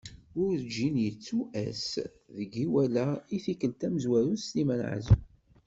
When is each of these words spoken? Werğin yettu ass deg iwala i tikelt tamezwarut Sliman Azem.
Werğin 0.39 0.95
yettu 1.05 1.37
ass 1.65 1.89
deg 2.35 2.53
iwala 2.65 3.07
i 3.35 3.37
tikelt 3.43 3.77
tamezwarut 3.79 4.41
Sliman 4.45 4.81
Azem. 4.93 5.21